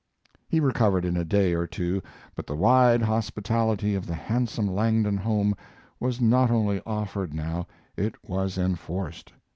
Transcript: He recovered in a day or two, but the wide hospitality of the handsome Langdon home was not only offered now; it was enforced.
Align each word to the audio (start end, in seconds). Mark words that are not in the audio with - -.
He 0.49 0.59
recovered 0.59 1.05
in 1.05 1.15
a 1.15 1.23
day 1.23 1.53
or 1.53 1.67
two, 1.67 2.01
but 2.33 2.47
the 2.47 2.55
wide 2.55 3.03
hospitality 3.03 3.93
of 3.93 4.07
the 4.07 4.15
handsome 4.15 4.65
Langdon 4.65 5.17
home 5.17 5.53
was 5.99 6.19
not 6.19 6.49
only 6.49 6.81
offered 6.87 7.35
now; 7.35 7.67
it 7.95 8.15
was 8.27 8.57
enforced. 8.57 9.31